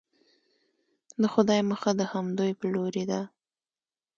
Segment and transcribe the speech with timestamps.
[1.21, 3.21] د خدای مخه د همدوی په لورې ده.